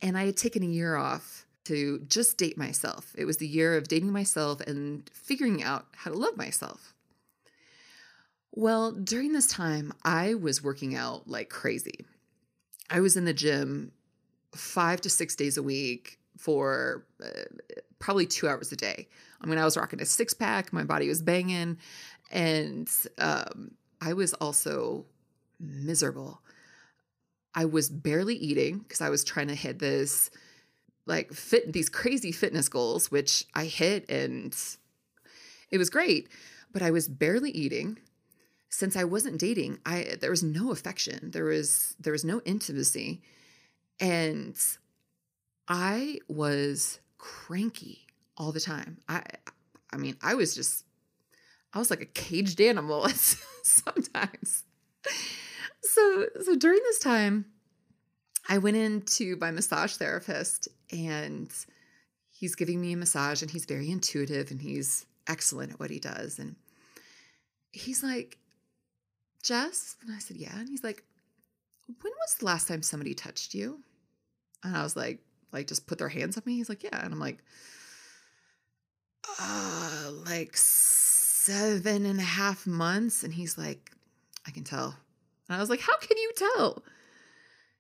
and 0.02 0.18
I 0.18 0.26
had 0.26 0.36
taken 0.36 0.62
a 0.62 0.68
year 0.68 0.98
off 0.98 1.46
to 1.66 2.00
just 2.00 2.38
date 2.38 2.58
myself. 2.58 3.14
It 3.18 3.24
was 3.24 3.38
the 3.38 3.48
year 3.48 3.78
of 3.78 3.88
dating 3.88 4.12
myself 4.12 4.60
and 4.60 5.10
figuring 5.14 5.64
out 5.64 5.86
how 5.96 6.12
to 6.12 6.18
love 6.18 6.36
myself. 6.36 6.94
Well, 8.52 8.92
during 8.92 9.34
this 9.34 9.48
time, 9.48 9.94
I 10.04 10.34
was 10.34 10.64
working 10.64 10.96
out 10.96 11.28
like 11.28 11.50
crazy. 11.50 12.06
I 12.90 13.00
was 13.00 13.16
in 13.16 13.26
the 13.26 13.34
gym 13.34 13.92
five 14.56 15.02
to 15.02 15.10
six 15.10 15.36
days 15.36 15.58
a 15.58 15.64
week 15.64 16.20
for 16.38 17.06
uh, 17.24 17.44
probably 18.00 18.26
two 18.26 18.48
hours 18.48 18.72
a 18.72 18.76
day. 18.76 19.08
I 19.42 19.48
mean, 19.48 19.60
I 19.60 19.66
was 19.66 19.78
rocking 19.78 20.02
a 20.02 20.06
six 20.06 20.34
pack, 20.34 20.74
my 20.74 20.84
body 20.84 21.08
was 21.08 21.22
banging, 21.22 21.78
and 22.32 22.90
um, 23.18 23.72
I 24.02 24.14
was 24.14 24.34
also 24.36 25.06
miserable. 25.60 26.42
I 27.54 27.66
was 27.66 27.90
barely 27.90 28.36
eating 28.36 28.80
because 28.80 29.02
I 29.02 29.10
was 29.10 29.24
trying 29.24 29.48
to 29.48 29.56
hit 29.56 29.80
this 29.80 30.30
like 31.06 31.34
fit 31.34 31.74
these 31.74 31.90
crazy 31.90 32.32
fitness 32.32 32.70
goals, 32.70 33.12
which 33.12 33.46
I 33.56 33.66
hit 33.66 34.10
and 34.10 34.56
it 35.72 35.78
was 35.78 35.90
great, 35.90 36.30
but 36.72 36.82
I 36.82 36.92
was 36.92 37.08
barely 37.08 37.52
eating. 37.52 37.98
Since 38.70 38.96
I 38.96 39.04
wasn't 39.04 39.40
dating, 39.40 39.80
I 39.86 40.16
there 40.20 40.30
was 40.30 40.44
no 40.44 40.72
affection. 40.72 41.32
There 41.32 41.46
was 41.46 41.96
there 42.00 42.14
was 42.14 42.24
no 42.24 42.42
intimacy. 42.46 43.22
And 44.00 44.56
I 45.68 46.20
was 46.28 47.00
cranky 47.18 48.08
all 48.38 48.52
the 48.52 48.60
time. 48.60 48.98
I 49.08 49.24
I 49.92 49.98
mean, 49.98 50.16
I 50.22 50.36
was 50.36 50.56
just 50.56 50.86
I 51.74 51.80
was 51.80 51.90
like 51.90 52.02
a 52.02 52.06
caged 52.06 52.62
animal 52.62 53.08
sometimes. 53.64 54.64
So 55.82 56.28
so 56.44 56.56
during 56.56 56.80
this 56.84 57.00
time, 57.00 57.46
I 58.48 58.58
went 58.58 58.78
into 58.78 59.36
my 59.38 59.52
massage 59.52 59.94
therapist 59.94 60.68
and 60.92 61.52
he's 62.32 62.56
giving 62.56 62.80
me 62.82 62.94
a 62.94 62.98
massage 62.98 63.42
and 63.42 63.52
he's 63.52 63.66
very 63.66 63.92
intuitive 63.92 64.50
and 64.50 64.62
he's 64.62 65.06
excellent 65.28 65.74
at 65.74 65.80
what 65.80 65.90
he 65.90 66.00
does. 66.00 66.40
And 66.40 66.56
he's 67.72 68.02
like, 68.02 68.38
Jess? 69.44 69.96
And 70.02 70.14
I 70.14 70.20
said, 70.20 70.38
Yeah. 70.38 70.58
And 70.58 70.70
he's 70.70 70.84
like, 70.84 71.04
When 71.88 72.14
was 72.22 72.36
the 72.36 72.46
last 72.46 72.68
time 72.68 72.82
somebody 72.82 73.14
touched 73.14 73.54
you? 73.54 73.80
And 74.64 74.76
I 74.76 74.84
was 74.84 74.96
like, 74.96 75.20
like 75.52 75.68
just 75.68 75.88
put 75.88 75.98
their 75.98 76.10
hands 76.10 76.38
on 76.38 76.44
me. 76.46 76.56
He's 76.56 76.70
like, 76.70 76.84
Yeah. 76.84 77.04
And 77.04 77.14
I'm 77.14 77.20
like, 77.20 77.40
uh, 79.40 80.12
like 80.26 80.56
seven 80.56 82.06
and 82.06 82.20
a 82.20 82.24
half 82.24 82.68
months. 82.68 83.24
And 83.24 83.34
he's 83.34 83.58
like, 83.58 83.92
I 84.48 84.52
can 84.52 84.64
tell. 84.64 84.96
And 85.48 85.58
I 85.58 85.60
was 85.60 85.70
like, 85.70 85.82
How 85.82 85.98
can 85.98 86.18
you 86.18 86.32
tell? 86.36 86.84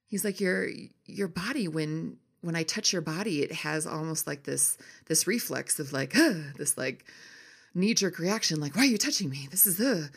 He's 0.07 0.25
like, 0.25 0.39
Your 0.39 0.69
your 1.05 1.27
body, 1.27 1.67
when 1.67 2.17
when 2.41 2.55
I 2.55 2.63
touch 2.63 2.93
your 2.93 3.01
body, 3.01 3.41
it 3.41 3.51
has 3.51 3.85
almost 3.85 4.25
like 4.25 4.43
this 4.43 4.77
this 5.07 5.27
reflex 5.27 5.79
of 5.79 5.91
like, 5.93 6.15
uh, 6.15 6.33
this 6.57 6.77
like 6.77 7.05
knee-jerk 7.75 8.17
reaction, 8.17 8.59
like, 8.59 8.75
why 8.75 8.81
are 8.81 8.85
you 8.85 8.97
touching 8.97 9.29
me? 9.29 9.47
This 9.51 9.67
is 9.67 9.77
the 9.77 10.09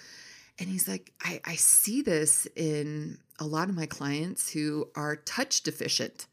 and 0.58 0.68
he's 0.68 0.86
like, 0.88 1.12
I, 1.22 1.40
I 1.44 1.54
see 1.56 2.02
this 2.02 2.46
in 2.56 3.18
a 3.38 3.46
lot 3.46 3.68
of 3.68 3.74
my 3.74 3.86
clients 3.86 4.52
who 4.52 4.88
are 4.94 5.16
touch 5.16 5.62
deficient. 5.62 6.26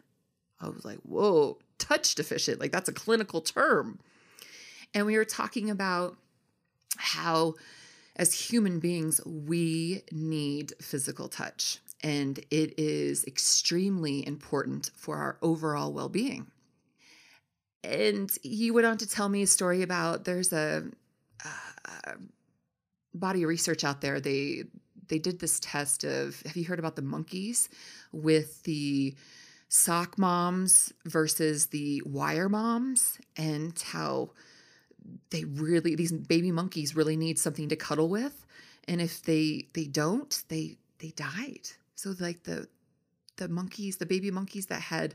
I 0.60 0.68
was 0.68 0.84
like, 0.84 1.00
whoa, 1.00 1.58
touch 1.78 2.16
deficient. 2.16 2.60
Like 2.60 2.72
that's 2.72 2.90
a 2.90 2.94
clinical 2.94 3.42
term. 3.42 4.00
And 4.94 5.06
we 5.06 5.18
were 5.18 5.26
talking 5.26 5.70
about 5.70 6.18
how, 6.98 7.56
as 8.16 8.34
human 8.34 8.80
beings, 8.80 9.22
we 9.26 10.04
need 10.12 10.74
physical 10.82 11.30
touch. 11.30 11.80
And 12.04 12.40
it 12.52 12.78
is 12.78 13.26
extremely 13.26 14.26
important 14.26 14.92
for 14.96 15.18
our 15.18 15.38
overall 15.42 15.94
well 15.94 16.10
being. 16.10 16.48
And 17.84 18.30
he 18.44 18.72
went 18.72 18.86
on 18.86 18.98
to 18.98 19.08
tell 19.08 19.30
me 19.30 19.44
a 19.44 19.48
story 19.48 19.82
about 19.82 20.26
there's 20.26 20.52
a 20.52 20.86
uh, 21.46 22.14
body 23.14 23.44
of 23.44 23.50
research 23.50 23.84
out 23.84 24.02
there. 24.02 24.20
They 24.20 24.64
they 25.10 25.20
did 25.20 25.40
this 25.40 25.60
test 25.60 26.04
of 26.04 26.42
have 26.46 26.56
you 26.56 26.66
heard 26.66 26.80
about 26.80 26.96
the 26.96 27.02
monkeys 27.02 27.68
with 28.12 28.64
the 28.64 29.16
sock 29.68 30.18
moms 30.18 30.94
versus 31.06 31.68
the 31.68 32.02
wire 32.06 32.50
moms 32.50 33.20
and 33.38 33.78
how 33.92 34.32
they 35.32 35.44
really 35.44 35.96
these 35.96 36.12
baby 36.12 36.52
monkeys 36.52 36.96
really 36.96 37.18
need 37.18 37.38
something 37.38 37.70
to 37.70 37.76
cuddle 37.76 38.10
with 38.10 38.46
and 38.88 39.02
if 39.02 39.22
they 39.24 39.68
they 39.74 39.86
don't 39.86 40.44
they 40.50 40.78
they 41.00 41.10
died 41.10 41.70
so 41.96 42.14
like 42.20 42.44
the 42.44 42.68
the 43.38 43.48
monkeys 43.48 43.98
the 43.98 44.06
baby 44.06 44.32
monkeys 44.32 44.68
that 44.68 44.82
had 44.82 45.14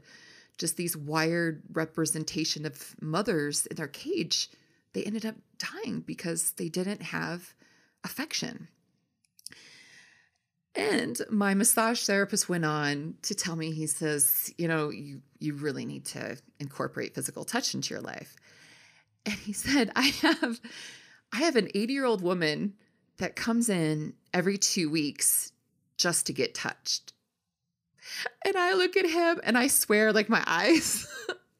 just 0.57 0.77
these 0.77 0.97
wired 0.97 1.63
representation 1.73 2.65
of 2.65 2.95
mothers 3.01 3.67
in 3.67 3.77
their 3.77 3.89
cage 3.89 4.49
they 4.93 5.03
ended 5.03 5.27
up 5.27 5.35
dying 5.59 6.01
because 6.01 6.53
they 6.53 6.69
didn't 6.69 7.03
have 7.03 7.55
affection 8.05 8.69
and 10.75 11.21
my 11.31 11.55
massage 11.55 12.03
therapist 12.05 12.49
went 12.49 12.65
on 12.65 13.15
to 13.23 13.35
tell 13.35 13.55
me, 13.55 13.71
he 13.71 13.87
says, 13.87 14.53
you 14.59 14.67
know, 14.67 14.91
you, 14.91 15.21
you 15.39 15.55
really 15.55 15.85
need 15.85 16.05
to 16.07 16.37
incorporate 16.59 17.15
physical 17.15 17.45
touch 17.45 17.75
into 17.75 17.95
your 17.95 18.03
life. 18.03 18.35
And 19.25 19.37
he 19.37 19.53
said, 19.53 19.93
I 19.97 20.03
have 20.23 20.61
I 21.33 21.39
have 21.39 21.57
an 21.57 21.69
80 21.75 21.93
year 21.93 22.05
old 22.05 22.23
woman 22.23 22.75
that 23.19 23.37
comes 23.37 23.69
in 23.69 24.15
every 24.33 24.59
two 24.59 24.91
weeks 24.91 25.53
just 25.97 26.27
to 26.27 26.33
get 26.33 26.55
touched. 26.55 27.13
And 28.45 28.57
I 28.57 28.75
look 28.75 28.97
at 28.97 29.09
him 29.09 29.41
and 29.45 29.57
I 29.57 29.69
swear, 29.69 30.13
like 30.13 30.29
my 30.29 30.43
eyes, 30.47 31.07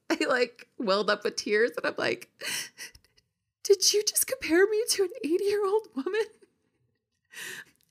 they 0.09 0.27
like 0.27 0.69
welled 0.79 1.09
up 1.09 1.25
with 1.25 1.37
tears. 1.37 1.71
And 1.77 1.87
I'm 1.87 1.95
like, 1.97 2.29
did 3.65 3.93
you 3.93 4.03
just 4.05 4.27
compare 4.27 4.67
me 4.67 4.83
to 4.91 5.03
an 5.03 5.11
80 5.25 5.45
year 5.45 5.67
old 5.67 5.89
woman? 5.97 6.25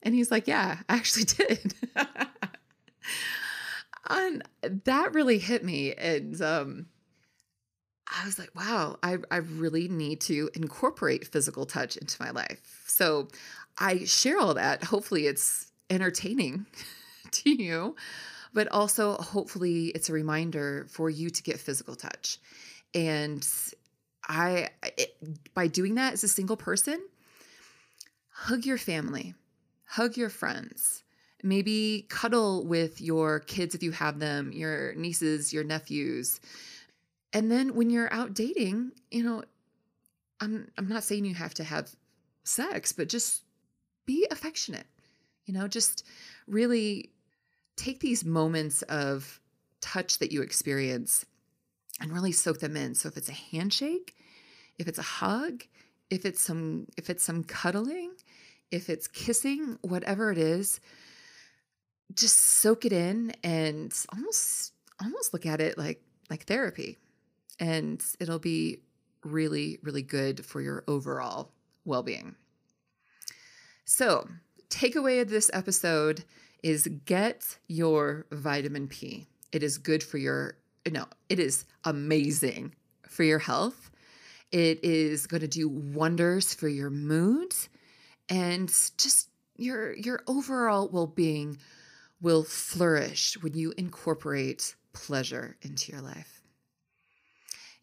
And 0.01 0.15
he's 0.15 0.31
like, 0.31 0.47
Yeah, 0.47 0.77
I 0.87 0.95
actually 0.95 1.25
did. 1.25 1.73
and 4.09 4.43
that 4.61 5.13
really 5.13 5.39
hit 5.39 5.63
me. 5.63 5.93
And 5.93 6.41
um, 6.41 6.85
I 8.07 8.25
was 8.25 8.37
like, 8.37 8.53
wow, 8.55 8.97
I, 9.01 9.17
I 9.31 9.37
really 9.37 9.87
need 9.87 10.21
to 10.21 10.49
incorporate 10.53 11.27
physical 11.27 11.65
touch 11.65 11.97
into 11.97 12.21
my 12.21 12.31
life. 12.31 12.83
So 12.85 13.29
I 13.77 14.05
share 14.05 14.39
all 14.39 14.53
that. 14.53 14.83
Hopefully, 14.83 15.25
it's 15.25 15.71
entertaining 15.89 16.65
to 17.31 17.49
you, 17.49 17.95
but 18.53 18.67
also 18.71 19.13
hopefully 19.15 19.87
it's 19.87 20.09
a 20.09 20.13
reminder 20.13 20.85
for 20.89 21.09
you 21.09 21.29
to 21.29 21.43
get 21.43 21.59
physical 21.59 21.95
touch. 21.95 22.39
And 22.93 23.47
I, 24.27 24.69
it, 24.97 25.15
by 25.53 25.67
doing 25.67 25.95
that 25.95 26.13
as 26.13 26.23
a 26.23 26.27
single 26.27 26.57
person, 26.57 26.99
hug 28.29 28.65
your 28.65 28.77
family, 28.77 29.35
hug 29.85 30.17
your 30.17 30.29
friends. 30.29 31.03
Maybe 31.45 32.05
cuddle 32.09 32.65
with 32.65 33.01
your 33.01 33.41
kids 33.41 33.75
if 33.75 33.83
you 33.83 33.91
have 33.91 34.19
them, 34.19 34.53
your 34.53 34.93
nieces, 34.95 35.51
your 35.51 35.65
nephews. 35.65 36.39
And 37.33 37.51
then 37.51 37.75
when 37.75 37.89
you're 37.89 38.11
out 38.13 38.33
dating, 38.33 38.91
you 39.11 39.23
know, 39.23 39.43
I'm 40.39 40.71
I'm 40.77 40.87
not 40.87 41.03
saying 41.03 41.25
you 41.25 41.35
have 41.35 41.53
to 41.55 41.63
have 41.63 41.93
sex, 42.45 42.93
but 42.93 43.09
just 43.09 43.43
be 44.05 44.25
affectionate. 44.31 44.87
You 45.45 45.53
know, 45.53 45.67
just 45.67 46.05
really 46.47 47.11
take 47.75 47.99
these 47.99 48.23
moments 48.23 48.81
of 48.83 49.41
touch 49.81 50.19
that 50.19 50.31
you 50.31 50.41
experience 50.41 51.25
and 51.99 52.11
really 52.11 52.31
soak 52.31 52.59
them 52.59 52.75
in. 52.75 52.95
So 52.95 53.07
if 53.09 53.17
it's 53.17 53.29
a 53.29 53.33
handshake, 53.33 54.15
if 54.77 54.87
it's 54.87 54.99
a 54.99 55.03
hug, 55.03 55.63
if 56.09 56.25
it's 56.25 56.41
some 56.41 56.87
if 56.97 57.09
it's 57.09 57.23
some 57.23 57.43
cuddling, 57.43 58.11
if 58.71 58.89
it's 58.89 59.07
kissing, 59.07 59.77
whatever 59.81 60.31
it 60.31 60.37
is, 60.37 60.79
just 62.13 62.35
soak 62.35 62.85
it 62.85 62.93
in 62.93 63.33
and 63.43 63.93
almost 64.13 64.73
almost 65.01 65.33
look 65.33 65.45
at 65.45 65.61
it 65.61 65.77
like 65.77 66.01
like 66.29 66.43
therapy. 66.43 66.97
And 67.59 68.03
it'll 68.19 68.39
be 68.39 68.79
really 69.23 69.79
really 69.83 70.01
good 70.01 70.45
for 70.45 70.61
your 70.61 70.83
overall 70.87 71.51
well-being. 71.85 72.35
So, 73.85 74.27
takeaway 74.69 75.21
of 75.21 75.29
this 75.29 75.51
episode 75.53 76.23
is 76.63 76.87
get 77.05 77.57
your 77.67 78.25
vitamin 78.31 78.87
P. 78.87 79.27
It 79.51 79.61
is 79.61 79.77
good 79.77 80.01
for 80.01 80.17
your 80.17 80.57
no, 80.91 81.05
it 81.29 81.39
is 81.39 81.65
amazing 81.83 82.75
for 83.07 83.23
your 83.23 83.39
health. 83.39 83.89
It 84.51 84.83
is 84.83 85.27
going 85.27 85.41
to 85.41 85.47
do 85.47 85.67
wonders 85.67 86.53
for 86.53 86.67
your 86.67 86.89
mood 86.89 87.53
and 88.29 88.67
just 88.97 89.29
your 89.57 89.95
your 89.95 90.21
overall 90.27 90.89
well-being 90.89 91.57
will 92.21 92.43
flourish 92.43 93.37
when 93.41 93.53
you 93.53 93.73
incorporate 93.77 94.75
pleasure 94.93 95.57
into 95.61 95.91
your 95.91 96.01
life. 96.01 96.32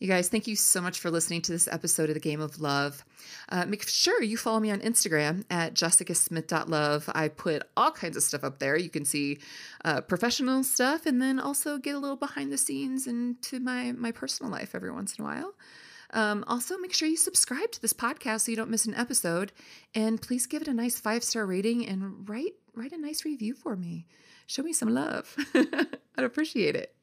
You 0.00 0.08
guys, 0.08 0.30
thank 0.30 0.46
you 0.46 0.56
so 0.56 0.80
much 0.80 0.98
for 0.98 1.10
listening 1.10 1.42
to 1.42 1.52
this 1.52 1.68
episode 1.68 2.08
of 2.08 2.14
The 2.14 2.20
Game 2.20 2.40
of 2.40 2.58
Love. 2.58 3.04
Uh, 3.50 3.66
make 3.66 3.86
sure 3.86 4.22
you 4.22 4.38
follow 4.38 4.58
me 4.58 4.70
on 4.70 4.80
Instagram 4.80 5.44
at 5.50 5.74
jessicasmith.love. 5.74 7.10
I 7.14 7.28
put 7.28 7.64
all 7.76 7.90
kinds 7.90 8.16
of 8.16 8.22
stuff 8.22 8.42
up 8.42 8.60
there. 8.60 8.78
You 8.78 8.88
can 8.88 9.04
see 9.04 9.40
uh, 9.84 10.00
professional 10.00 10.64
stuff 10.64 11.04
and 11.04 11.20
then 11.20 11.38
also 11.38 11.76
get 11.76 11.94
a 11.94 11.98
little 11.98 12.16
behind 12.16 12.50
the 12.50 12.56
scenes 12.56 13.06
into 13.06 13.60
my, 13.60 13.92
my 13.92 14.10
personal 14.10 14.50
life 14.50 14.74
every 14.74 14.90
once 14.90 15.18
in 15.18 15.22
a 15.22 15.28
while. 15.28 15.52
Um, 16.14 16.44
also, 16.48 16.78
make 16.78 16.94
sure 16.94 17.06
you 17.06 17.18
subscribe 17.18 17.70
to 17.72 17.82
this 17.82 17.92
podcast 17.92 18.40
so 18.40 18.52
you 18.52 18.56
don't 18.56 18.70
miss 18.70 18.86
an 18.86 18.94
episode. 18.94 19.52
And 19.94 20.22
please 20.22 20.46
give 20.46 20.62
it 20.62 20.68
a 20.68 20.72
nice 20.72 20.98
five 20.98 21.22
star 21.22 21.44
rating 21.44 21.86
and 21.86 22.26
write 22.26 22.54
write 22.74 22.92
a 22.92 22.98
nice 22.98 23.26
review 23.26 23.52
for 23.52 23.76
me. 23.76 24.06
Show 24.46 24.62
me 24.62 24.72
some 24.72 24.94
love. 24.94 25.36
I'd 25.54 26.24
appreciate 26.24 26.74
it. 26.74 26.96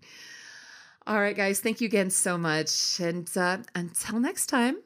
All 1.07 1.21
right, 1.21 1.37
guys, 1.37 1.61
thank 1.61 1.79
you 1.79 1.85
again 1.85 2.09
so 2.09 2.37
much. 2.37 2.99
And 2.99 3.29
uh, 3.37 3.59
until 3.73 4.19
next 4.19 4.47
time, 4.47 4.79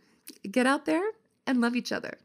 get 0.52 0.68
out 0.68 0.86
there 0.86 1.02
and 1.48 1.60
love 1.60 1.76
each 1.76 1.92
other. 1.92 2.20